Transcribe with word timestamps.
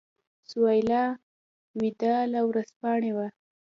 سهیلا 0.51 1.03
وداع 1.79 2.19
له 2.33 2.39
ورځپاڼې 2.49 3.11
وه. 3.17 3.27